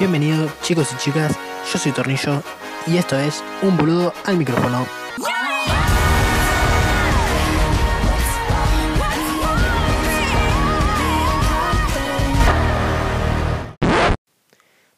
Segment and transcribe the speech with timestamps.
[0.00, 1.38] Bienvenidos chicos y chicas,
[1.70, 2.42] yo soy Tornillo
[2.86, 4.86] y esto es Un boludo al micrófono.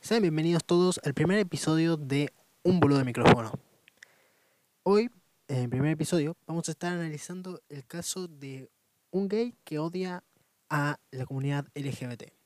[0.01, 2.33] Sean bienvenidos todos al primer episodio de
[2.63, 3.59] Un boludo al micrófono.
[4.85, 5.11] Hoy,
[5.49, 8.71] en el primer episodio, vamos a estar analizando el caso de
[9.11, 10.23] un gay que odia
[10.71, 12.42] a la comunidad LGBT.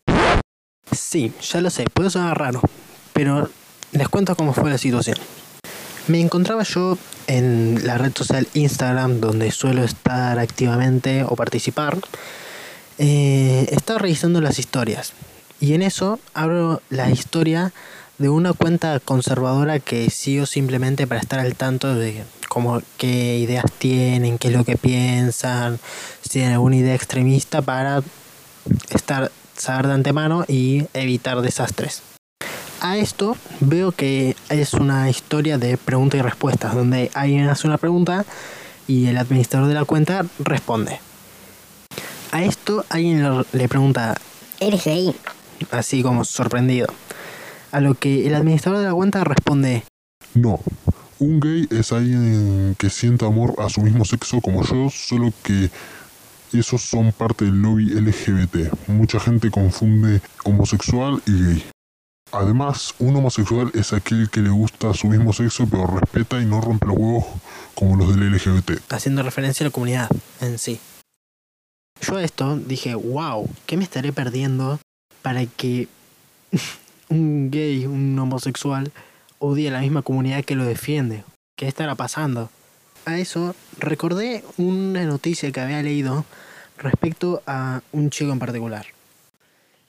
[0.93, 2.61] Sí, ya lo sé, puede sonar raro,
[3.13, 3.49] pero
[3.93, 5.17] les cuento cómo fue la situación.
[6.09, 6.97] Me encontraba yo
[7.27, 11.99] en la red social Instagram, donde suelo estar activamente o participar.
[12.99, 15.13] Eh, estaba revisando las historias
[15.61, 17.73] y en eso abro la historia
[18.19, 23.65] de una cuenta conservadora que sigo simplemente para estar al tanto de cómo qué ideas
[23.79, 25.79] tienen, qué es lo que piensan,
[26.23, 28.03] si tienen alguna idea extremista para
[28.91, 32.03] estar saber de antemano y evitar desastres.
[32.81, 37.79] A esto veo que es una historia de preguntas y respuestas, donde alguien hace una
[37.79, 38.25] pregunta
[38.87, 41.01] y el administrador de la cuenta responde.
[42.33, 44.15] A esto alguien le pregunta,
[44.61, 45.15] ¿Eres gay?
[45.71, 46.87] así como sorprendido.
[47.73, 49.83] A lo que el administrador de la cuenta responde,
[50.35, 50.61] No,
[51.19, 55.71] un gay es alguien que siente amor a su mismo sexo como yo, solo que
[56.53, 58.89] esos son parte del lobby LGBT.
[58.89, 61.65] Mucha gente confunde homosexual y gay.
[62.33, 66.61] Además, un homosexual es aquel que le gusta su mismo sexo pero respeta y no
[66.61, 67.25] rompe los huevos
[67.75, 68.93] como los del LGBT.
[68.93, 70.81] haciendo referencia a la comunidad en sí.
[72.01, 74.79] Yo a esto dije, wow, ¿qué me estaré perdiendo
[75.23, 75.89] para que
[77.09, 78.93] un gay, un homosexual,
[79.39, 81.25] odie a la misma comunidad que lo defiende?
[81.57, 82.51] ¿Qué estará pasando?
[83.09, 86.25] A eso recordé una noticia que había leído
[86.77, 88.85] respecto a un chico en particular.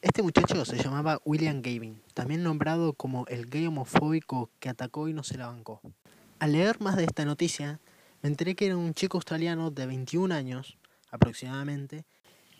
[0.03, 5.13] Este muchacho se llamaba William Gavin, también nombrado como el gay homofóbico que atacó y
[5.13, 5.81] no se la bancó.
[6.37, 7.79] Al leer más de esta noticia,
[8.21, 10.77] me enteré que era un chico australiano de 21 años
[11.09, 12.05] aproximadamente,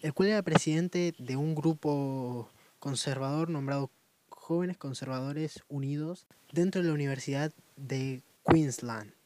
[0.02, 2.50] el cual era presidente de un grupo
[2.80, 3.92] conservador nombrado
[4.30, 9.17] Jóvenes Conservadores Unidos dentro de la Universidad de Queensland.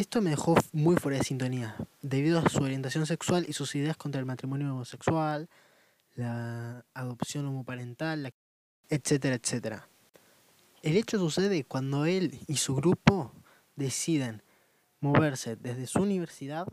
[0.00, 3.98] Esto me dejó muy fuera de sintonía, debido a su orientación sexual y sus ideas
[3.98, 5.50] contra el matrimonio homosexual,
[6.14, 8.32] la adopción homoparental, la-
[8.88, 9.90] etcétera, etcétera.
[10.80, 13.34] El hecho sucede cuando él y su grupo
[13.76, 14.42] deciden
[15.00, 16.66] moverse desde su universidad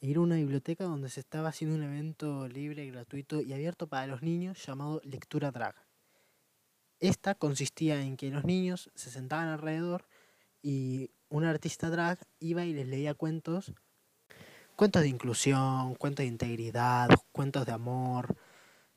[0.00, 3.86] e ir a una biblioteca donde se estaba haciendo un evento libre, gratuito y abierto
[3.86, 5.74] para los niños llamado Lectura Drag.
[7.00, 10.06] Esta consistía en que los niños se sentaban alrededor
[10.62, 13.72] y un artista drag iba y les leía cuentos,
[14.76, 18.36] cuentos de inclusión, cuentos de integridad, cuentos de amor,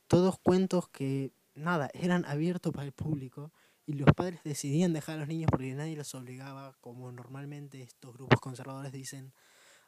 [0.06, 3.52] todos cuentos que, nada, eran abiertos para el público
[3.86, 8.14] y los padres decidían dejar a los niños porque nadie los obligaba, como normalmente estos
[8.14, 9.32] grupos conservadores dicen,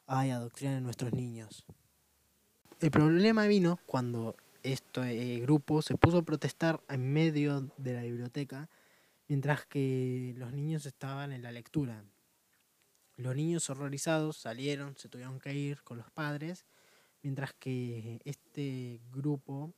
[0.05, 1.65] ay, adoctrinan a nuestros niños.
[2.79, 8.69] El problema vino cuando este grupo se puso a protestar en medio de la biblioteca
[9.27, 12.03] mientras que los niños estaban en la lectura.
[13.15, 16.65] Los niños horrorizados salieron, se tuvieron que ir con los padres,
[17.23, 19.73] mientras que este grupo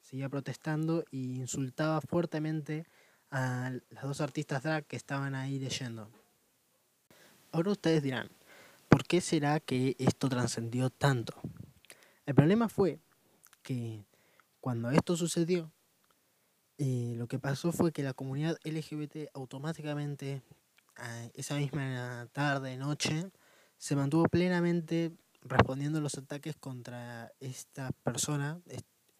[0.00, 2.86] seguía protestando e insultaba fuertemente
[3.30, 6.10] a las dos artistas drag que estaban ahí leyendo.
[7.52, 8.30] Ahora ustedes dirán,
[8.88, 11.34] ¿por qué será que esto trascendió tanto?
[12.24, 13.00] El problema fue
[13.62, 14.04] que
[14.60, 15.70] cuando esto sucedió,
[16.78, 20.42] eh, lo que pasó fue que la comunidad LGBT automáticamente,
[20.96, 23.30] a esa misma tarde, noche,
[23.78, 25.12] se mantuvo plenamente
[25.42, 28.60] respondiendo a los ataques contra esta persona,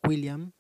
[0.05, 0.53] William,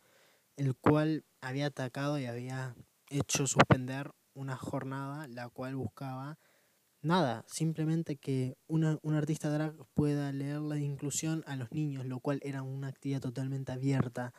[0.56, 2.74] el cual había atacado y había
[3.10, 6.38] hecho suspender una jornada la cual buscaba
[7.00, 12.18] nada, simplemente que una, un artista drag pueda leer la inclusión a los niños, lo
[12.20, 14.32] cual era una actividad totalmente abierta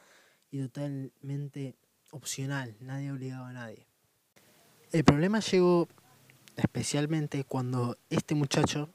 [0.52, 1.78] y totalmente
[2.12, 3.88] opcional, nadie obligaba a nadie.
[4.92, 5.88] El problema llegó
[6.56, 8.90] especialmente cuando este muchacho,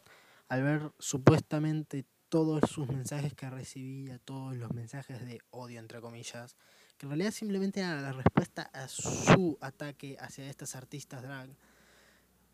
[0.49, 6.56] al ver supuestamente todos sus mensajes que recibía, todos los mensajes de odio, entre comillas,
[6.99, 11.50] que en realidad simplemente era la respuesta a su ataque hacia estas artistas drag,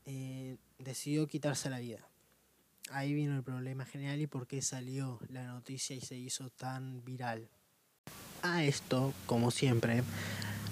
[0.04, 2.06] eh, decidió quitarse la vida.
[2.90, 7.04] Ahí vino el problema general y por qué salió la noticia y se hizo tan
[7.04, 7.48] viral.
[8.42, 10.02] A esto, como siempre,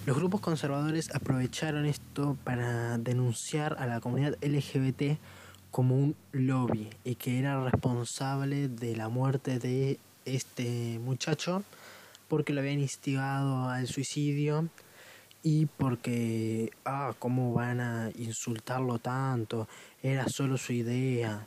[0.06, 5.19] los grupos conservadores aprovecharon esto para denunciar a la comunidad LGBT
[5.70, 11.62] como un lobby y que era responsable de la muerte de este muchacho
[12.29, 14.69] porque lo habían instigado al suicidio
[15.43, 19.69] y porque, ah, ¿cómo van a insultarlo tanto?
[20.03, 21.47] Era solo su idea,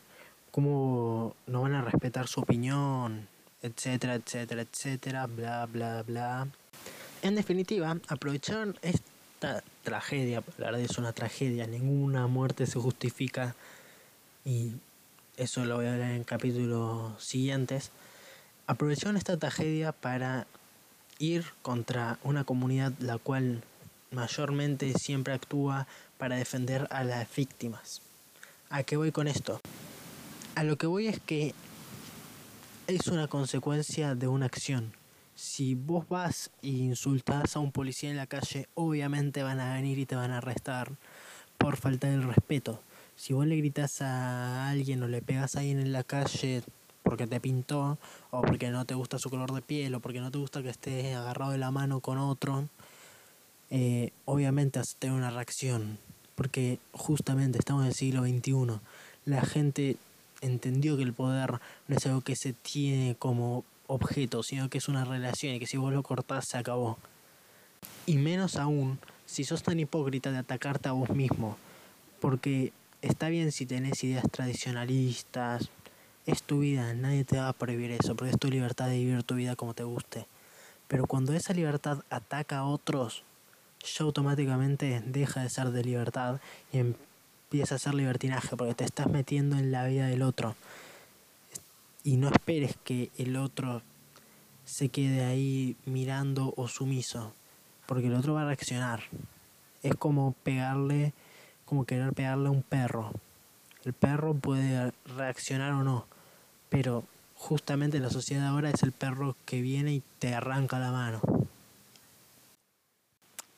[0.51, 3.27] ¿cómo no van a respetar su opinión?
[3.61, 6.47] Etcétera, etcétera, etcétera, bla, bla, bla.
[7.21, 13.55] En definitiva, aprovecharon esta tragedia, la verdad es una tragedia, ninguna muerte se justifica
[14.43, 14.71] y
[15.37, 17.91] eso lo voy a ver en capítulos siguientes.
[18.65, 20.47] Aprovecharon esta tragedia para
[21.19, 23.63] ir contra una comunidad la cual
[24.11, 25.87] mayormente siempre actúa
[26.17, 28.01] para defender a las víctimas.
[28.69, 29.61] ¿A qué voy con esto?
[30.55, 31.53] A lo que voy es que
[32.95, 34.91] es una consecuencia de una acción.
[35.33, 39.97] Si vos vas e insultas a un policía en la calle, obviamente van a venir
[39.97, 40.91] y te van a arrestar
[41.57, 42.81] por falta de respeto.
[43.15, 46.63] Si vos le gritas a alguien o le pegas a alguien en la calle
[47.03, 47.97] porque te pintó,
[48.29, 50.69] o porque no te gusta su color de piel, o porque no te gusta que
[50.69, 52.67] estés agarrado de la mano con otro,
[53.69, 55.97] eh, obviamente vas a tener una reacción.
[56.35, 58.79] Porque justamente estamos en el siglo XXI.
[59.25, 59.97] La gente
[60.41, 64.88] entendió que el poder no es algo que se tiene como objeto, sino que es
[64.88, 66.97] una relación y que si vos lo cortás se acabó.
[68.05, 71.57] Y menos aún si sos tan hipócrita de atacarte a vos mismo.
[72.19, 75.69] Porque está bien si tenés ideas tradicionalistas,
[76.25, 79.23] es tu vida, nadie te va a prohibir eso, porque es tu libertad de vivir
[79.23, 80.27] tu vida como te guste.
[80.88, 83.23] Pero cuando esa libertad ataca a otros,
[83.83, 86.39] ya automáticamente deja de ser de libertad
[86.71, 87.10] y empieza
[87.59, 90.56] a ser libertinaje, porque te estás metiendo en la vida del otro.
[92.03, 93.81] Y no esperes que el otro
[94.63, 97.33] se quede ahí mirando o sumiso,
[97.86, 99.03] porque el otro va a reaccionar.
[99.83, 101.13] Es como pegarle,
[101.65, 103.12] como querer pegarle a un perro.
[103.83, 106.06] El perro puede reaccionar o no,
[106.69, 107.03] pero
[107.36, 111.21] justamente la sociedad ahora es el perro que viene y te arranca la mano.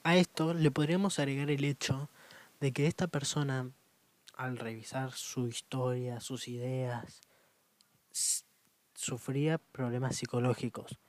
[0.04, 2.10] A esto le podríamos agregar el hecho
[2.60, 3.68] de que esta persona,
[4.34, 7.22] al revisar su historia, sus ideas,
[8.94, 11.00] sufría problemas psicológicos,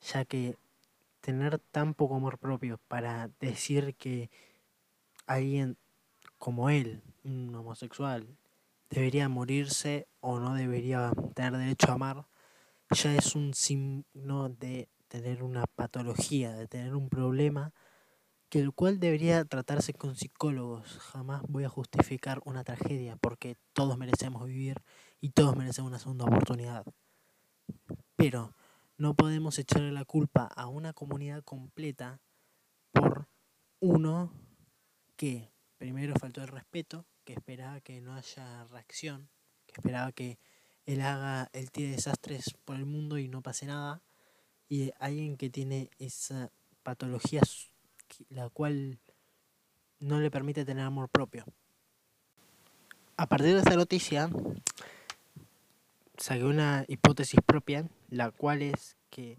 [0.00, 0.56] ya que
[1.20, 4.30] tener tan poco amor propio para decir que
[5.26, 5.78] alguien
[6.38, 8.36] como él, un homosexual,
[8.90, 12.26] debería morirse o no debería tener derecho a amar,
[12.90, 17.72] ya es un signo de tener una patología, de tener un problema,
[18.48, 20.98] que el cual debería tratarse con psicólogos.
[20.98, 24.82] Jamás voy a justificar una tragedia, porque todos merecemos vivir
[25.20, 26.84] y todos merecemos una segunda oportunidad.
[28.16, 28.54] Pero
[28.96, 32.20] no podemos echarle la culpa a una comunidad completa
[32.92, 33.28] por
[33.80, 34.32] uno
[35.16, 39.28] que primero faltó el respeto, que esperaba que no haya reacción,
[39.66, 40.38] que esperaba que
[40.86, 44.02] él haga, el tire desastres por el mundo y no pase nada,
[44.68, 46.50] y alguien que tiene esa
[46.82, 47.40] patología
[48.28, 48.98] la cual
[50.00, 51.44] no le permite tener amor propio.
[53.16, 54.28] A partir de esta noticia,
[56.18, 59.38] saqué una hipótesis propia, la cual es que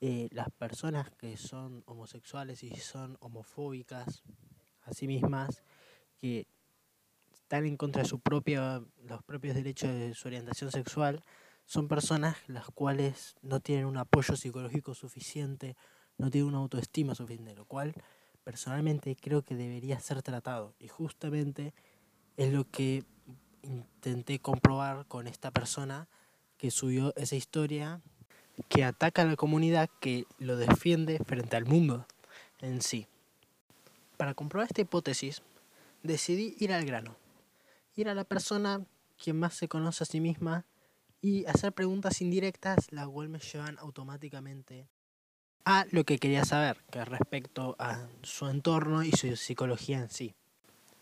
[0.00, 4.22] eh, las personas que son homosexuales y son homofóbicas
[4.82, 5.62] a sí mismas,
[6.20, 6.46] que
[7.32, 11.22] están en contra de su propia, los propios derechos de su orientación sexual,
[11.66, 15.76] son personas las cuales no tienen un apoyo psicológico suficiente,
[16.18, 17.94] no tienen una autoestima suficiente, lo cual
[18.44, 20.74] personalmente creo que debería ser tratado.
[20.78, 21.74] Y justamente
[22.36, 23.04] es lo que
[23.62, 26.08] intenté comprobar con esta persona
[26.58, 28.00] que subió esa historia
[28.68, 32.06] que ataca a la comunidad que lo defiende frente al mundo
[32.60, 33.08] en sí.
[34.16, 35.42] Para comprobar esta hipótesis,
[36.02, 37.16] decidí ir al grano,
[37.96, 38.84] ir a la persona
[39.22, 40.66] quien más se conoce a sí misma
[41.20, 44.86] y hacer preguntas indirectas, las cuales me llevan automáticamente
[45.64, 50.34] a lo que quería saber, que respecto a su entorno y su psicología en sí.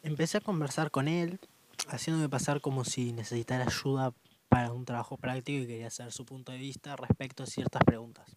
[0.03, 1.41] Empecé a conversar con él,
[1.89, 4.15] haciéndome pasar como si necesitara ayuda
[4.49, 8.37] para un trabajo práctico y quería saber su punto de vista respecto a ciertas preguntas.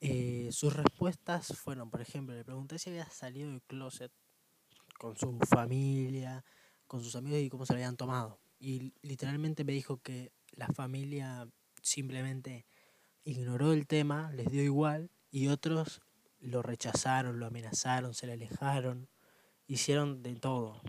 [0.00, 4.10] Eh, sus respuestas fueron, por ejemplo, le pregunté si había salido del closet
[4.98, 6.44] con su familia,
[6.86, 8.40] con sus amigos y cómo se lo habían tomado.
[8.58, 11.48] Y literalmente me dijo que la familia
[11.82, 12.66] simplemente
[13.24, 16.02] ignoró el tema, les dio igual, y otros
[16.40, 19.08] lo rechazaron, lo amenazaron, se le alejaron,
[19.66, 20.80] hicieron de todo,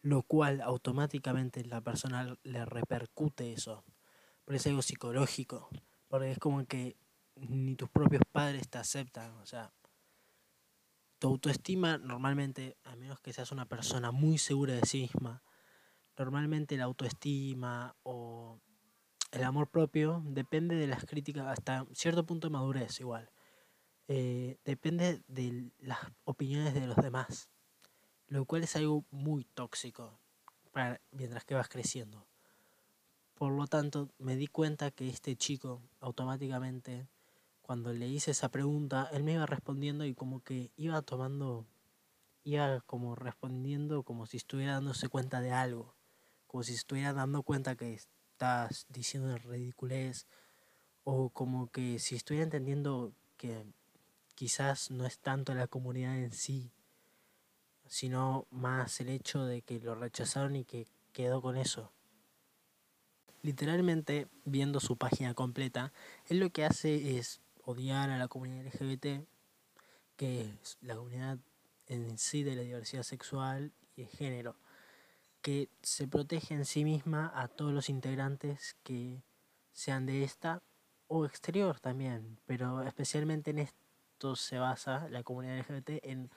[0.00, 3.84] lo cual automáticamente la persona le repercute eso,
[4.44, 5.68] porque es algo psicológico,
[6.08, 6.96] porque es como que
[7.36, 9.72] ni tus propios padres te aceptan, o sea,
[11.18, 15.42] tu autoestima normalmente, a menos que seas una persona muy segura de sí misma,
[16.16, 18.60] normalmente la autoestima o
[19.32, 23.30] el amor propio depende de las críticas hasta cierto punto de madurez igual.
[24.08, 27.48] Eh, depende de las opiniones de los demás,
[28.28, 30.18] lo cual es algo muy tóxico
[30.70, 32.26] para, mientras que vas creciendo.
[33.34, 37.08] Por lo tanto, me di cuenta que este chico automáticamente,
[37.62, 41.66] cuando le hice esa pregunta, él me iba respondiendo y como que iba tomando,
[42.44, 45.94] iba como respondiendo como si estuviera dándose cuenta de algo,
[46.46, 47.98] como si estuviera dando cuenta que
[48.42, 50.26] estás diciendo ridiculez,
[51.04, 53.64] o como que si estuviera entendiendo que
[54.34, 56.72] quizás no es tanto la comunidad en sí,
[57.86, 61.92] sino más el hecho de que lo rechazaron y que quedó con eso.
[63.42, 65.92] Literalmente, viendo su página completa,
[66.26, 69.24] él lo que hace es odiar a la comunidad LGBT,
[70.16, 71.38] que es la comunidad
[71.86, 74.56] en sí de la diversidad sexual y de género,
[75.42, 79.22] que se protege en sí misma a todos los integrantes que
[79.72, 80.62] sean de esta
[81.08, 86.30] o exterior también, pero especialmente en esto se basa la comunidad LGBT en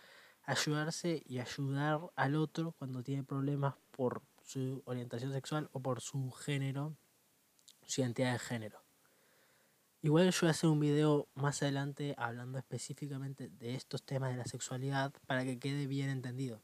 [0.43, 6.31] ayudarse y ayudar al otro cuando tiene problemas por su orientación sexual o por su
[6.31, 6.95] género,
[7.85, 8.81] su identidad de género.
[10.01, 14.37] Igual yo voy a hacer un video más adelante hablando específicamente de estos temas de
[14.37, 16.61] la sexualidad para que quede bien entendido.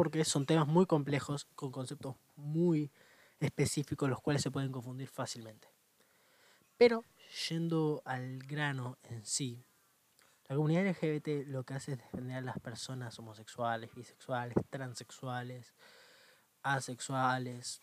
[0.00, 2.90] Porque son temas muy complejos con conceptos muy
[3.38, 5.68] específicos los cuales se pueden confundir fácilmente.
[6.78, 7.04] Pero
[7.50, 9.62] yendo al grano en sí,
[10.48, 15.74] la comunidad LGBT lo que hace es defender a las personas homosexuales, bisexuales, transexuales,
[16.62, 17.82] asexuales,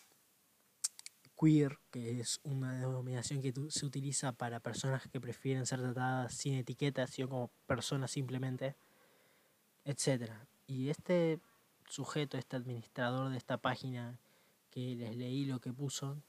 [1.39, 6.55] queer, que es una denominación que se utiliza para personas que prefieren ser tratadas sin
[6.55, 8.75] etiquetas, sino como personas simplemente,
[9.85, 10.31] etc.
[10.65, 11.39] Y este
[11.89, 14.19] sujeto, este administrador de esta página,
[14.69, 16.21] que les leí lo que puso,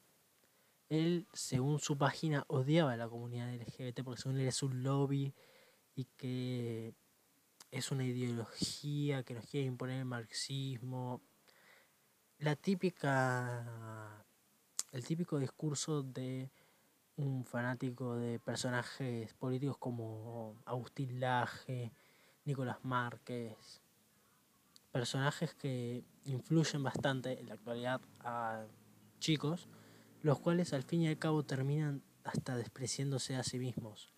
[0.89, 5.35] él, según su página, odiaba a la comunidad LGBT porque según él es un lobby
[5.95, 6.95] y que
[7.71, 11.21] es una ideología que nos quiere imponer el marxismo.
[12.39, 14.25] La típica,
[14.93, 16.51] el típico discurso de
[17.17, 21.93] un fanático de personajes políticos como Agustín Laje,
[22.45, 23.83] Nicolás Márquez,
[24.99, 28.65] personajes que influyen bastante en la actualidad a
[29.21, 29.69] chicos
[30.23, 34.13] los cuales al fin y al cabo terminan hasta despreciándose a sí mismos,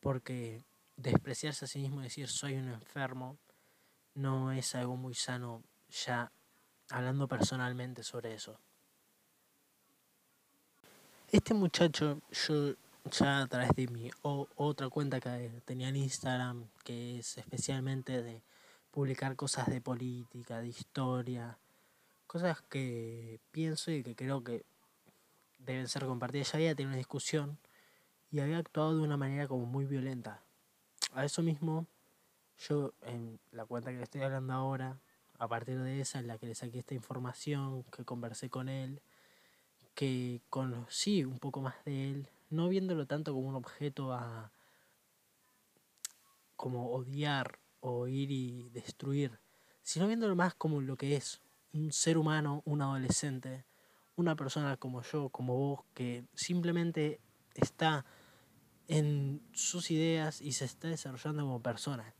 [0.00, 0.64] porque
[0.96, 3.38] despreciarse a sí mismo y decir soy un enfermo
[4.14, 5.62] no es algo muy sano
[6.04, 6.32] ya
[6.90, 8.58] hablando personalmente sobre eso.
[11.30, 12.74] Este muchacho, yo
[13.08, 18.42] ya a través de mi otra cuenta que tenía en Instagram, que es especialmente de
[18.94, 21.58] publicar cosas de política, de historia,
[22.28, 24.64] cosas que pienso y que creo que
[25.58, 26.52] deben ser compartidas.
[26.52, 27.58] Ya había tenido una discusión
[28.30, 30.42] y había actuado de una manera como muy violenta.
[31.12, 31.88] A eso mismo,
[32.68, 35.00] yo en la cuenta que le estoy hablando ahora,
[35.40, 39.02] a partir de esa en la que le saqué esta información, que conversé con él,
[39.96, 44.52] que conocí un poco más de él, no viéndolo tanto como un objeto a
[46.54, 49.38] como odiar o ir y destruir,
[49.82, 51.42] sino viéndolo más como lo que es,
[51.74, 53.66] un ser humano, un adolescente,
[54.16, 57.20] una persona como yo, como vos, que simplemente
[57.54, 58.06] está
[58.88, 62.14] en sus ideas y se está desarrollando como persona.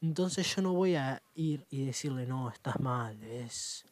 [0.00, 3.84] Entonces yo no voy a ir y decirle, no, estás mal, debes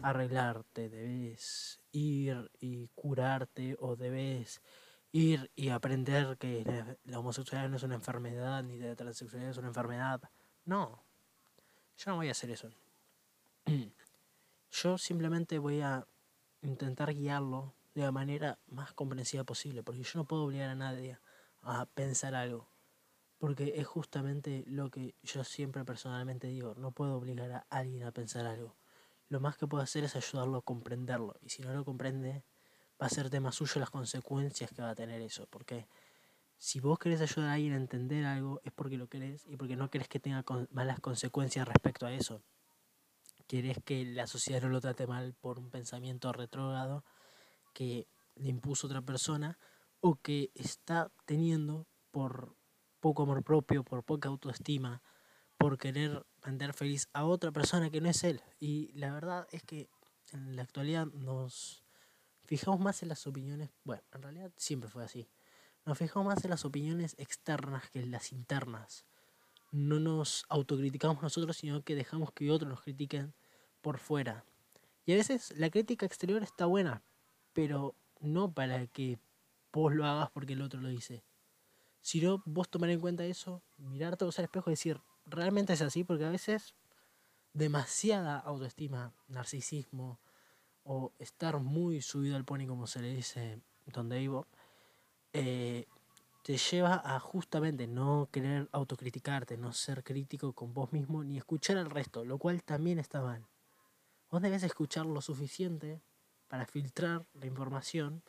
[0.00, 4.62] arreglarte, debes ir y curarte o debes
[5.12, 6.64] ir y aprender que
[7.04, 10.22] la homosexualidad no es una enfermedad ni la transexualidad es una enfermedad.
[10.64, 11.02] No,
[11.96, 12.68] yo no voy a hacer eso.
[14.70, 16.06] Yo simplemente voy a
[16.62, 21.18] intentar guiarlo de la manera más comprensiva posible, porque yo no puedo obligar a nadie
[21.62, 22.68] a pensar algo,
[23.38, 28.12] porque es justamente lo que yo siempre personalmente digo, no puedo obligar a alguien a
[28.12, 28.76] pensar algo.
[29.28, 32.44] Lo más que puedo hacer es ayudarlo a comprenderlo, y si no lo comprende,
[33.00, 35.86] va a ser tema suyo las consecuencias que va a tener eso, porque
[36.62, 39.74] si vos querés ayudar a alguien a entender algo, es porque lo querés y porque
[39.74, 42.42] no querés que tenga malas consecuencias respecto a eso
[43.52, 47.04] querés que la sociedad no lo trate mal por un pensamiento retrógrado
[47.74, 49.58] que le impuso otra persona
[50.00, 52.56] o que está teniendo por
[53.00, 55.02] poco amor propio, por poca autoestima,
[55.58, 58.40] por querer mantener feliz a otra persona que no es él.
[58.58, 59.90] Y la verdad es que
[60.32, 61.84] en la actualidad nos
[62.44, 65.28] fijamos más en las opiniones, bueno, en realidad siempre fue así.
[65.84, 69.04] Nos fijamos más en las opiniones externas que en las internas.
[69.72, 73.34] No nos autocriticamos nosotros, sino que dejamos que otros nos critiquen
[73.80, 74.44] por fuera.
[75.04, 77.02] Y a veces la crítica exterior está buena,
[77.52, 79.18] pero no para que
[79.72, 81.24] vos lo hagas porque el otro lo dice.
[82.00, 86.24] Sino vos tomar en cuenta eso, mirarte al espejo y decir, realmente es así porque
[86.24, 86.74] a veces
[87.52, 90.20] demasiada autoestima, narcisismo
[90.84, 94.46] o estar muy subido al pony como se le dice donde vivo,
[95.32, 95.86] eh,
[96.42, 101.78] te lleva a justamente no querer autocriticarte, no ser crítico con vos mismo ni escuchar
[101.78, 103.46] al resto, lo cual también está mal.
[104.30, 106.00] Vos debes escuchar lo suficiente
[106.48, 108.22] para filtrar la información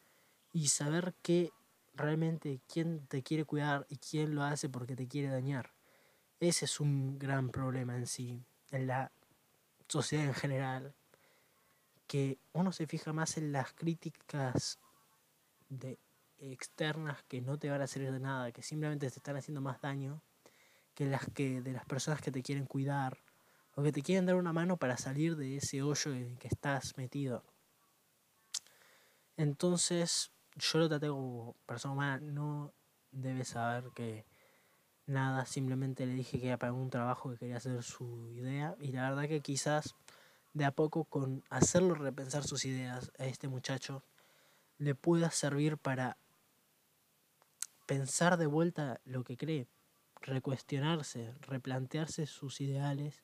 [0.52, 1.52] y saber que
[1.96, 5.72] realmente quién te quiere cuidar y quién lo hace porque te quiere dañar.
[6.40, 9.12] Ese es un gran problema en sí, en la
[9.88, 10.94] sociedad en general,
[12.08, 14.80] que uno se fija más en las críticas
[15.70, 15.98] de
[16.52, 19.82] externas que no te van a servir de nada, que simplemente te están haciendo más
[19.82, 20.22] daño
[20.94, 23.18] que las que de las personas que te quieren cuidar
[23.76, 26.96] o que te quieren dar una mano para salir de ese hoyo en que estás
[26.98, 27.44] metido.
[29.36, 32.74] Entonces, yo lo traté como persona humana, no
[33.12, 34.26] debe saber que
[35.08, 38.92] nada, simplemente le dije que era para un trabajo que quería hacer su idea y
[38.92, 39.96] la verdad que quizás
[40.54, 44.04] de a poco con hacerlo repensar sus ideas a este muchacho
[44.78, 46.18] le pueda servir para
[47.86, 49.68] pensar de vuelta lo que cree,
[50.22, 53.24] recuestionarse, replantearse sus ideales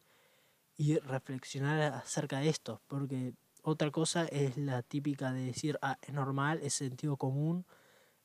[0.77, 6.13] y reflexionar acerca de esto, porque otra cosa es la típica de decir, ah, es
[6.13, 7.65] normal, es sentido común,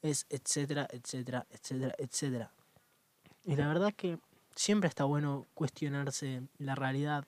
[0.02, 2.52] es etcétera, etcétera, etcétera, etcétera.
[3.44, 4.18] Y la verdad que
[4.54, 7.26] siempre está bueno cuestionarse la realidad,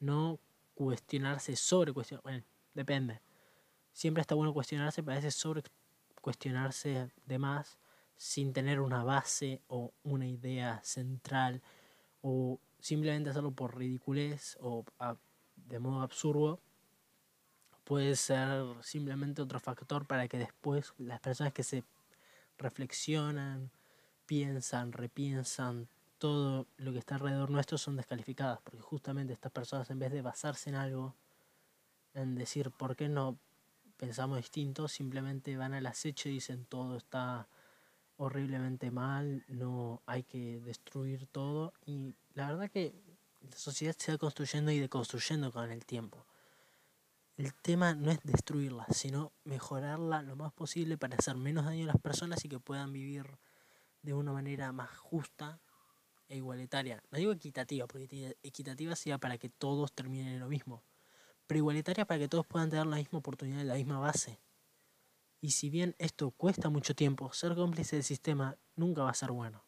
[0.00, 0.38] no
[0.74, 2.44] cuestionarse sobre cuestionar, bueno,
[2.74, 3.20] depende.
[3.92, 5.62] Siempre está bueno cuestionarse, veces sobre
[6.26, 7.78] cuestionarse de más
[8.16, 11.62] sin tener una base o una idea central
[12.20, 14.84] o simplemente hacerlo por ridiculez o
[15.54, 16.58] de modo absurdo
[17.84, 21.84] puede ser simplemente otro factor para que después las personas que se
[22.58, 23.70] reflexionan,
[24.26, 25.86] piensan, repiensan
[26.18, 30.22] todo lo que está alrededor nuestro son descalificadas, porque justamente estas personas en vez de
[30.22, 31.14] basarse en algo,
[32.14, 33.38] en decir por qué no
[33.96, 37.48] pensamos distinto, simplemente van al acecho y dicen todo está
[38.16, 42.94] horriblemente mal, no hay que destruir todo y la verdad que
[43.40, 46.26] la sociedad se va construyendo y deconstruyendo con el tiempo.
[47.36, 51.92] El tema no es destruirla, sino mejorarla lo más posible para hacer menos daño a
[51.92, 53.26] las personas y que puedan vivir
[54.00, 55.60] de una manera más justa
[56.28, 57.02] e igualitaria.
[57.10, 60.82] No digo equitativa, porque equitativa sería para que todos terminen en lo mismo,
[61.46, 64.40] pero igualitaria para que todos puedan tener la misma oportunidad y la misma base.
[65.40, 69.30] Y si bien esto cuesta mucho tiempo, ser cómplice del sistema nunca va a ser
[69.30, 69.62] bueno.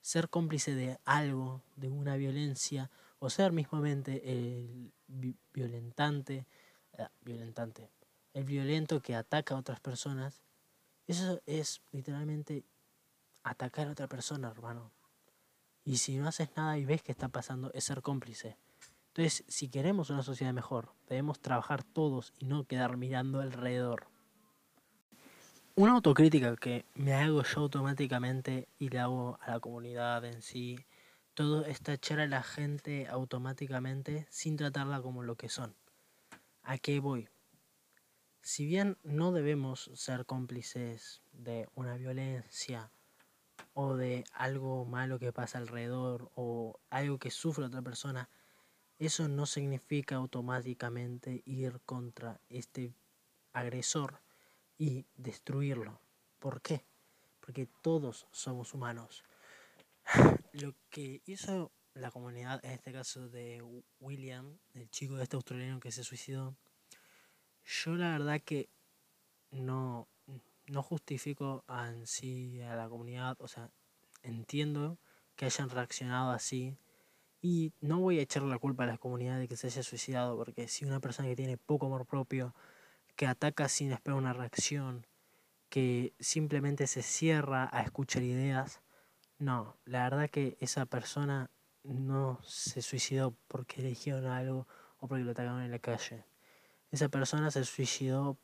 [0.00, 4.92] Ser cómplice de algo, de una violencia, o ser mismamente el
[5.52, 6.46] violentante,
[6.96, 7.90] eh, violentante,
[8.32, 10.42] el violento que ataca a otras personas,
[11.06, 12.64] eso es literalmente
[13.42, 14.90] atacar a otra persona, hermano.
[15.84, 18.56] Y si no haces nada y ves que está pasando, es ser cómplice.
[19.20, 24.06] Entonces, si queremos una sociedad mejor, debemos trabajar todos y no quedar mirando alrededor.
[25.74, 30.86] Una autocrítica que me hago yo automáticamente y le hago a la comunidad en sí,
[31.34, 35.74] todo es tachar a la gente automáticamente sin tratarla como lo que son.
[36.62, 37.28] ¿A qué voy?
[38.40, 42.90] Si bien no debemos ser cómplices de una violencia
[43.74, 48.30] o de algo malo que pasa alrededor o algo que sufre otra persona,
[49.06, 52.94] eso no significa automáticamente ir contra este
[53.52, 54.20] agresor
[54.78, 56.00] y destruirlo.
[56.38, 56.84] ¿Por qué?
[57.40, 59.24] Porque todos somos humanos.
[60.52, 63.62] Lo que hizo la comunidad, en este caso de
[64.00, 66.54] William, el chico de este australiano que se suicidó,
[67.64, 68.68] yo la verdad que
[69.50, 70.08] no,
[70.66, 73.70] no justifico en sí a la comunidad, o sea,
[74.22, 74.98] entiendo
[75.36, 76.76] que hayan reaccionado así
[77.40, 80.36] y no voy a echarle la culpa a la comunidad de que se haya suicidado,
[80.36, 82.54] porque si una persona que tiene poco amor propio,
[83.16, 85.06] que ataca sin esperar una reacción,
[85.68, 88.80] que simplemente se cierra a escuchar ideas,
[89.38, 91.50] no, la verdad que esa persona
[91.82, 94.66] no se suicidó porque eligieron algo
[94.98, 96.26] o porque lo atacaron en la calle.
[96.90, 98.36] Esa persona se suicidó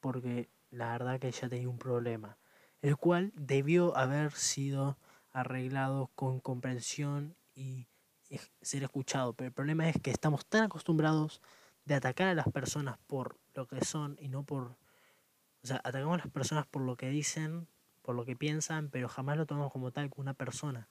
[0.00, 2.38] porque la verdad que ella tenía un problema,
[2.82, 4.98] el cual debió haber sido
[5.32, 7.88] arreglado con comprensión y
[8.60, 11.40] ser escuchado, pero el problema es que estamos tan acostumbrados
[11.84, 14.76] de atacar a las personas por lo que son y no por...
[15.62, 17.68] O sea, atacamos a las personas por lo que dicen,
[18.02, 20.88] por lo que piensan, pero jamás lo tomamos como tal, como una persona.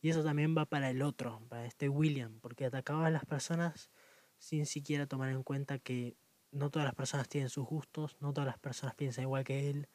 [0.00, 3.90] Y eso también va para el otro, para este William, porque atacaba a las personas
[4.38, 6.16] sin siquiera tomar en cuenta que
[6.52, 9.88] no todas las personas tienen sus gustos, no todas las personas piensan igual que él,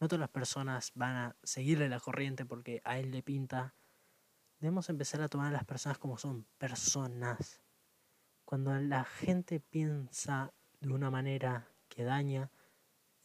[0.00, 3.74] no todas las personas van a seguirle la corriente porque a él le pinta
[4.60, 7.60] Debemos empezar a tomar a las personas como son, personas.
[8.44, 12.50] Cuando la gente piensa de una manera que daña,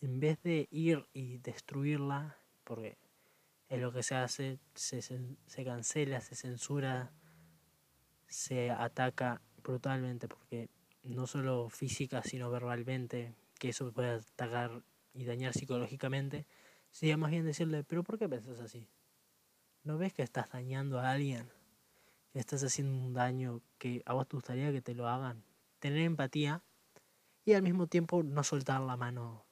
[0.02, 2.98] en vez de ir y destruirla, porque
[3.69, 7.12] es lo que se hace, se, se cancela, se censura,
[8.28, 10.69] se ataca brutalmente, porque
[11.04, 16.46] no solo física, sino verbalmente, que eso puede atacar y dañar psicológicamente,
[16.91, 18.88] sería más bien decirle, pero ¿por qué pensás así?
[19.84, 21.50] ¿No ves que estás dañando a alguien?
[22.32, 25.43] Que estás haciendo un daño que a vos te gustaría que te lo hagan.
[25.80, 26.62] Tener empatía
[27.43, 29.43] y al mismo tiempo no soltar la mano.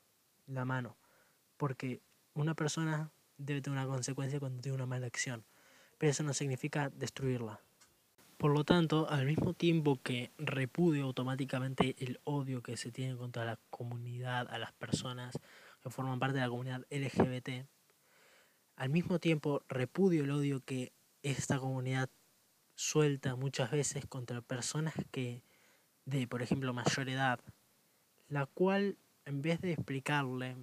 [0.48, 0.96] La mano.
[1.58, 2.02] Porque
[2.34, 5.44] una persona debe tener una consecuencia cuando tiene una mala acción.
[5.98, 7.60] Pero eso no significa destruirla.
[8.38, 13.44] Por lo tanto, al mismo tiempo que repudio automáticamente el odio que se tiene contra
[13.44, 15.38] la comunidad, a las personas
[15.84, 17.68] que forman parte de la comunidad LGBT,
[18.82, 20.92] al mismo tiempo repudio el odio que
[21.22, 22.10] esta comunidad
[22.74, 25.44] suelta muchas veces contra personas que
[26.06, 27.40] de, por ejemplo, mayor edad,
[28.28, 30.56] la cual en vez de explicarle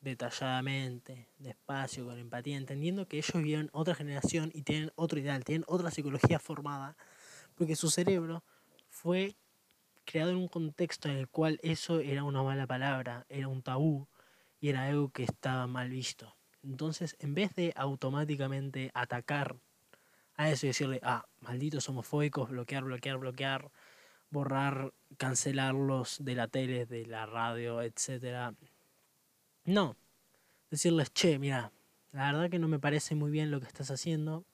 [0.00, 5.66] detalladamente, despacio, con empatía, entendiendo que ellos viven otra generación y tienen otro ideal, tienen
[5.68, 6.96] otra psicología formada,
[7.56, 8.42] porque su cerebro
[8.88, 9.36] fue
[10.06, 14.08] creado en un contexto en el cual eso era una mala palabra, era un tabú
[14.60, 16.37] y era algo que estaba mal visto.
[16.62, 19.56] Entonces, en vez de automáticamente atacar
[20.36, 23.70] a eso y decirle, ah, malditos homofóbicos, bloquear, bloquear, bloquear,
[24.30, 28.54] borrar, cancelarlos de la tele, de la radio, etc.
[29.64, 29.96] No.
[30.70, 31.72] Decirles, che, mira,
[32.12, 34.44] la verdad que no me parece muy bien lo que estás haciendo.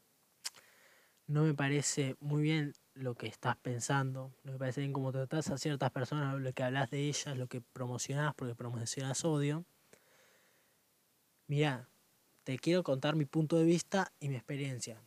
[1.27, 4.33] No me parece muy bien lo que estás pensando.
[4.45, 7.47] No me parece bien cómo tratas a ciertas personas, lo que hablas de ellas, lo
[7.47, 9.65] que promocionás, porque promocionás odio.
[11.47, 11.89] Mira,
[12.45, 15.03] te quiero contar mi punto de vista y mi experiencia.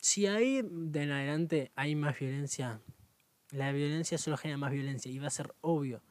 [0.00, 2.80] Si ahí de en adelante hay más violencia,
[3.50, 6.02] la violencia solo genera más violencia y va a ser obvio.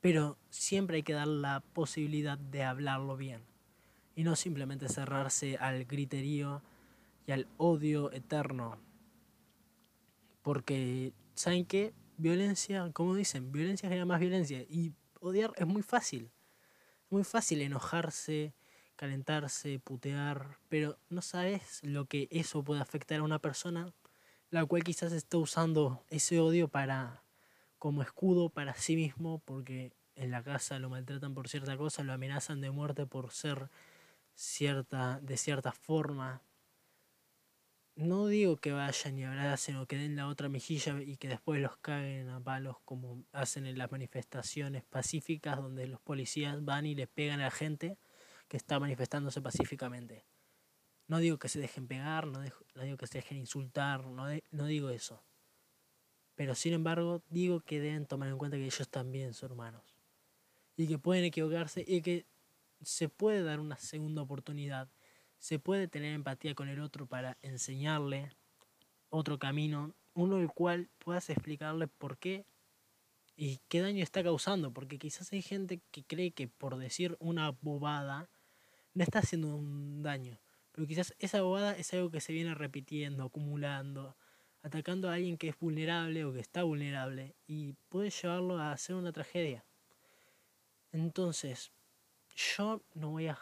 [0.00, 3.44] Pero siempre hay que dar la posibilidad de hablarlo bien.
[4.14, 6.62] Y no simplemente cerrarse al griterío
[7.26, 8.78] y al odio eterno.
[10.42, 11.94] Porque, ¿saben qué?
[12.16, 14.62] Violencia, como dicen, violencia genera más violencia.
[14.68, 16.30] Y odiar es muy fácil.
[17.04, 18.54] Es muy fácil enojarse,
[18.96, 23.92] calentarse, putear, pero no sabes lo que eso puede afectar a una persona,
[24.50, 27.22] la cual quizás está usando ese odio para
[27.78, 32.12] como escudo para sí mismo, porque en la casa lo maltratan por cierta cosa, lo
[32.12, 33.70] amenazan de muerte por ser
[34.34, 36.42] cierta, de cierta forma.
[37.94, 41.60] No digo que vayan y abracen o que den la otra mejilla y que después
[41.60, 46.94] los caguen a palos como hacen en las manifestaciones pacíficas donde los policías van y
[46.94, 47.98] le pegan a la gente
[48.48, 50.24] que está manifestándose pacíficamente.
[51.08, 55.22] No digo que se dejen pegar, no, digo que se dejen insultar, no, digo eso.
[56.34, 59.96] Pero sin embargo, digo que deben tomar en cuenta que ellos también son humanos.
[60.76, 62.26] Y que pueden equivocarse y que
[62.80, 64.90] se puede dar una segunda oportunidad.
[65.38, 68.30] Se puede tener empatía con el otro para enseñarle
[69.10, 72.46] otro camino, uno el cual puedas explicarle por qué
[73.36, 74.72] y qué daño está causando.
[74.72, 78.28] Porque quizás hay gente que cree que por decir una bobada
[78.94, 80.38] no está haciendo un daño.
[80.72, 84.16] Pero quizás esa bobada es algo que se viene repitiendo, acumulando,
[84.62, 88.96] atacando a alguien que es vulnerable o que está vulnerable y puede llevarlo a hacer
[88.96, 89.64] una tragedia.
[90.92, 91.72] Entonces,
[92.34, 93.38] yo no voy a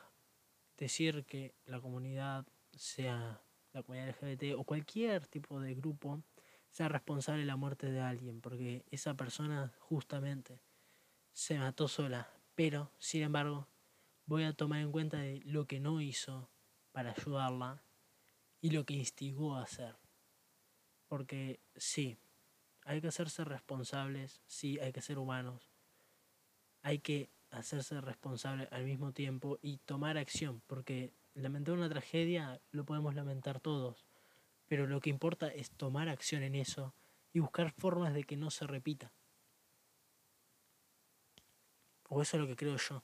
[0.76, 3.40] decir que la comunidad sea
[3.72, 6.22] la comunidad LGBT o cualquier tipo de grupo
[6.70, 10.60] sea responsable de la muerte de alguien, porque esa persona justamente
[11.32, 12.30] se mató sola.
[12.54, 13.68] Pero, sin embargo,
[14.26, 16.48] voy a tomar en cuenta lo que no hizo
[16.92, 17.82] para ayudarla
[18.60, 19.96] y lo que instigó a hacer.
[21.08, 22.16] Porque sí,
[22.84, 25.70] hay que hacerse responsables, sí, hay que ser humanos,
[26.82, 32.84] hay que hacerse responsable al mismo tiempo y tomar acción, porque lamentar una tragedia lo
[32.84, 34.06] podemos lamentar todos,
[34.70, 36.94] pero lo que importa es tomar acción en eso
[37.32, 39.10] y buscar formas de que no se repita.
[42.08, 43.02] O eso es lo que creo yo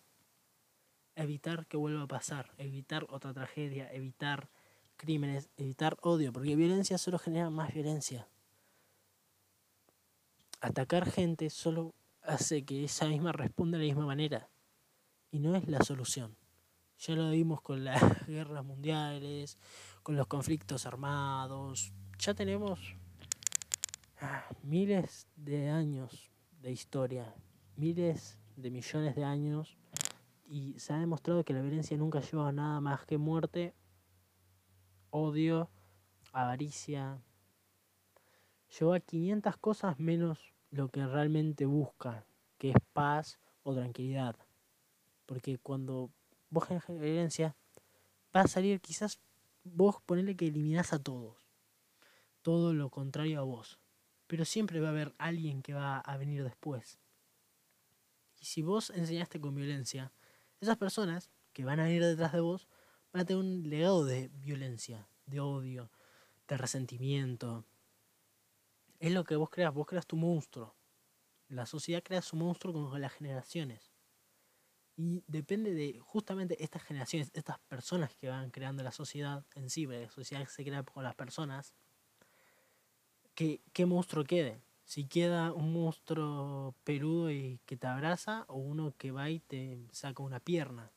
[1.17, 4.49] evitar que vuelva a pasar, evitar otra tragedia, evitar
[4.97, 8.29] crímenes, evitar odio, porque violencia solo genera más violencia.
[10.61, 14.49] Atacar gente solo hace que esa misma responda de la misma manera
[15.33, 16.37] y no es la solución.
[16.99, 19.59] Ya lo vimos con las guerras mundiales,
[20.03, 21.93] con los conflictos armados.
[22.19, 22.81] Ya tenemos
[24.21, 26.31] ah, miles de años
[26.63, 27.35] de historia,
[27.77, 29.77] miles de millones de años
[30.49, 33.75] y se ha demostrado que la violencia nunca lleva a nada más que muerte,
[35.11, 35.69] odio
[36.33, 37.23] avaricia.
[38.79, 42.27] Llegó a 500 cosas menos lo que realmente busca,
[42.59, 44.37] que es paz o tranquilidad.
[45.25, 46.11] Porque cuando
[46.51, 47.57] vos generas violencia,
[48.35, 49.21] va a salir quizás
[49.65, 51.49] vos ponerle que eliminás a todos.
[52.43, 53.81] Todo lo contrario a vos.
[54.27, 56.99] Pero siempre va a haber alguien que va a venir después.
[58.41, 60.13] Y si vos enseñaste con violencia,
[60.61, 62.69] esas personas que van a ir detrás de vos
[63.13, 65.91] van a tener un legado de violencia, de odio,
[66.49, 67.65] de resentimiento.
[68.99, 70.75] Es lo que vos creas, vos creas tu monstruo.
[71.49, 73.96] La sociedad crea su monstruo con las generaciones.
[74.97, 79.87] Y depende de justamente estas generaciones, estas personas que van creando la sociedad en sí,
[79.87, 81.75] la sociedad se crea con las personas,
[83.35, 84.59] que, qué monstruo quede.
[84.85, 89.79] Si queda un monstruo peludo y que te abraza, o uno que va y te
[89.93, 90.91] saca una pierna.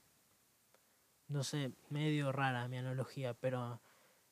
[1.28, 3.82] No sé, medio rara mi analogía, pero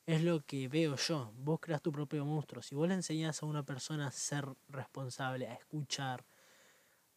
[0.06, 1.32] es lo que veo yo.
[1.36, 2.62] Vos creas tu propio monstruo.
[2.62, 6.24] Si vos le enseñás a una persona a ser responsable, a escuchar,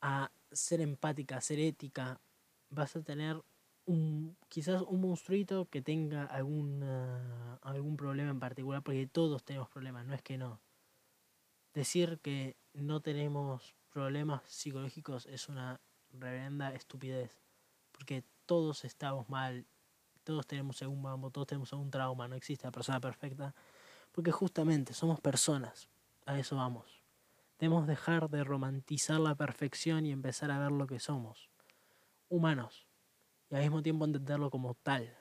[0.02, 2.20] a ser empática, a ser ética,
[2.72, 3.42] vas a tener
[3.86, 10.06] un, quizás un monstruito que tenga alguna, algún problema en particular, porque todos tenemos problemas,
[10.06, 10.60] no es que no.
[11.74, 15.80] Decir que no tenemos problemas psicológicos es una
[16.14, 17.38] reverenda estupidez,
[17.92, 19.66] porque todos estamos mal,
[20.24, 23.54] todos tenemos algún mambo, todos tenemos algún trauma, no existe la persona perfecta,
[24.12, 25.90] porque justamente somos personas,
[26.26, 27.02] a eso vamos.
[27.60, 31.51] Debemos dejar de romantizar la perfección y empezar a ver lo que somos
[32.32, 32.88] humanos
[33.50, 35.16] y al mismo tiempo entenderlo como tal.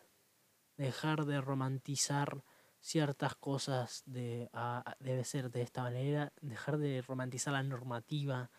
[0.76, 2.42] Dejar de romantizar
[2.80, 4.48] ciertas cosas de
[5.00, 8.50] debe ser de esta manera, dejar de romantizar la normativa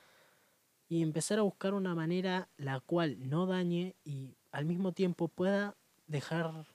[0.87, 5.75] y empezar a buscar una manera la cual no dañe y al mismo tiempo pueda
[6.05, 6.67] dejar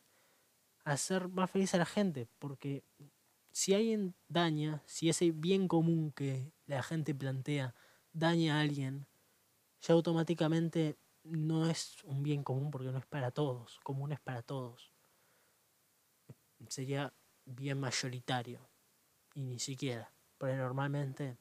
[0.85, 2.83] hacer más feliz a la gente, porque
[3.53, 7.75] si alguien daña, si ese bien común que la gente plantea
[8.13, 9.07] daña a alguien,
[9.83, 10.97] ya automáticamente
[11.31, 14.93] no es un bien común porque no es para todos, común es para todos.
[16.69, 17.13] Sería
[17.45, 18.69] bien mayoritario
[19.35, 21.39] y ni siquiera, porque normalmente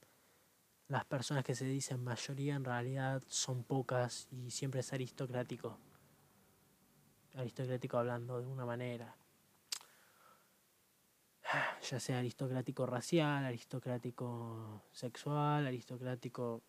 [0.87, 5.79] las personas que se dicen mayoría en realidad son pocas y siempre es aristocrático.
[7.33, 9.15] Aristocrático hablando de una manera.
[11.89, 16.63] Ya sea aristocrático racial, aristocrático sexual, aristocrático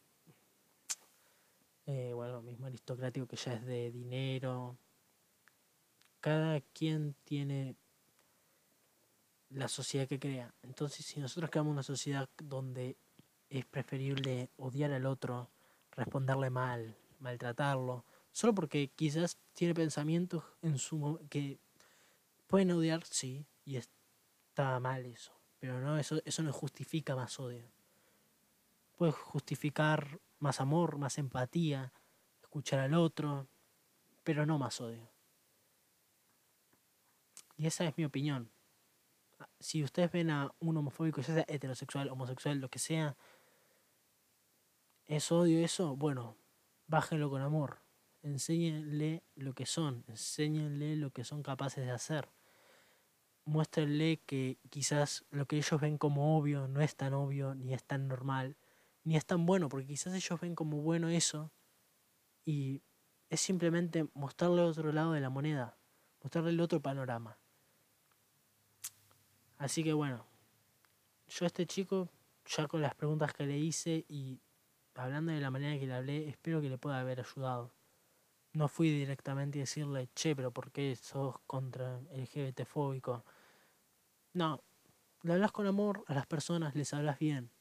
[1.86, 4.76] eh, bueno, mismo aristocrático que ya es de dinero.
[6.20, 7.76] Cada quien tiene
[9.50, 10.52] la sociedad que crea.
[10.62, 12.96] Entonces, si nosotros creamos una sociedad donde
[13.48, 15.48] es preferible odiar al otro,
[15.92, 21.58] responderle mal, maltratarlo, solo porque quizás tiene pensamientos en su que
[22.48, 27.64] pueden odiar, sí, y está mal eso, pero no eso eso no justifica más odio.
[28.96, 31.92] Puede justificar más amor, más empatía,
[32.40, 33.48] escuchar al otro,
[34.22, 35.10] pero no más odio.
[37.56, 38.52] Y esa es mi opinión.
[39.58, 43.16] Si ustedes ven a un homofóbico, ya sea heterosexual, homosexual, lo que sea,
[45.06, 46.36] es odio eso, bueno,
[46.86, 47.80] bájenlo con amor.
[48.22, 52.28] Enséñenle lo que son, enséñenle lo que son capaces de hacer.
[53.44, 57.82] Muéstrenle que quizás lo que ellos ven como obvio no es tan obvio ni es
[57.82, 58.56] tan normal
[59.06, 61.52] ni es tan bueno, porque quizás ellos ven como bueno eso
[62.44, 62.82] y
[63.30, 65.78] es simplemente mostrarle otro lado de la moneda,
[66.24, 67.38] mostrarle el otro panorama.
[69.58, 70.26] Así que bueno,
[71.28, 72.10] yo a este chico,
[72.46, 74.40] ya con las preguntas que le hice y
[74.96, 77.72] hablando de la manera que le hablé, espero que le pueda haber ayudado.
[78.54, 83.24] No fui directamente a decirle, che, pero ¿por qué sos contra el LGBT fóbico?
[84.32, 84.64] No,
[85.22, 87.52] le hablas con amor a las personas, les hablas bien.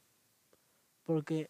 [1.06, 1.50] Porque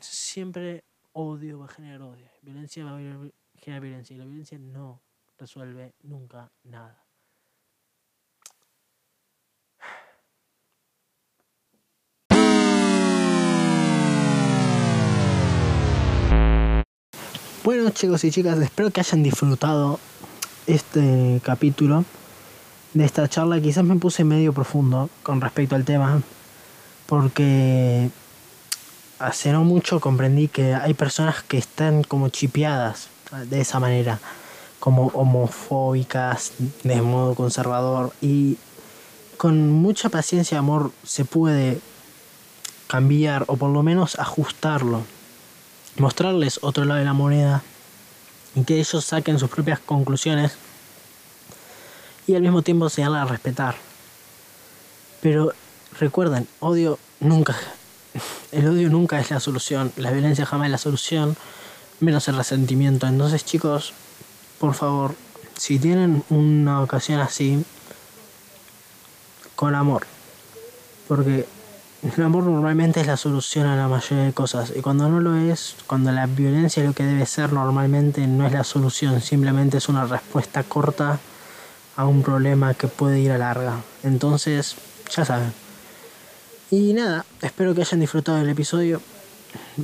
[0.00, 2.28] siempre odio va a generar odio.
[2.42, 4.14] Violencia va a generar violencia.
[4.14, 5.00] Y la violencia no
[5.38, 7.06] resuelve nunca nada.
[17.62, 20.00] Bueno chicos y chicas, espero que hayan disfrutado
[20.66, 22.04] este capítulo
[22.94, 23.60] de esta charla.
[23.60, 26.22] Quizás me puse medio profundo con respecto al tema,
[27.06, 28.10] porque
[29.20, 33.08] hace no mucho comprendí que hay personas que están como chipeadas
[33.48, 34.18] de esa manera,
[34.80, 36.52] como homofóbicas,
[36.82, 38.56] de modo conservador, y
[39.36, 41.80] con mucha paciencia y amor se puede
[42.88, 45.02] cambiar o por lo menos ajustarlo,
[45.98, 47.62] mostrarles otro lado de la moneda
[48.54, 50.52] y que ellos saquen sus propias conclusiones
[52.26, 53.76] y al mismo tiempo se a respetar.
[55.20, 55.52] Pero
[55.98, 57.56] recuerden, odio nunca,
[58.52, 61.36] el odio nunca es la solución, la violencia jamás es la solución,
[62.00, 63.06] menos el resentimiento.
[63.06, 63.92] Entonces chicos,
[64.58, 65.14] por favor,
[65.56, 67.64] si tienen una ocasión así,
[69.56, 70.06] con amor.
[71.06, 71.46] Porque
[72.02, 74.72] el amor normalmente es la solución a la mayoría de cosas.
[74.74, 78.46] Y cuando no lo es, cuando la violencia es lo que debe ser normalmente, no
[78.46, 79.20] es la solución.
[79.20, 81.18] Simplemente es una respuesta corta
[81.96, 83.82] a un problema que puede ir a larga.
[84.02, 84.76] Entonces,
[85.14, 85.52] ya saben.
[86.72, 89.02] Y nada, espero que hayan disfrutado del episodio,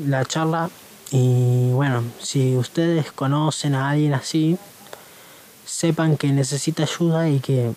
[0.07, 0.71] la charla.
[1.11, 4.57] Y bueno, si ustedes conocen a alguien así,
[5.65, 7.73] sepan que necesita ayuda y que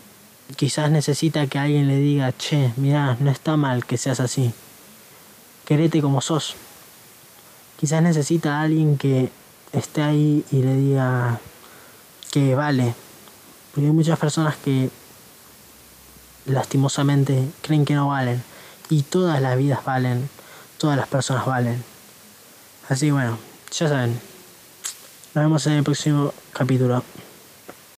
[0.55, 4.53] quizás necesita que alguien le diga, che, mira, no está mal que seas así.
[5.65, 6.55] Querete como sos.
[7.79, 9.31] Quizás necesita a alguien que
[9.71, 11.39] esté ahí y le diga
[12.29, 12.93] que vale.
[13.71, 14.91] Porque hay muchas personas que
[16.45, 18.43] lastimosamente creen que no valen.
[18.89, 20.29] Y todas las vidas valen.
[20.77, 21.83] Todas las personas valen.
[22.89, 23.37] Así bueno,
[23.71, 24.19] ya saben.
[25.33, 27.03] Nos vemos en el próximo capítulo.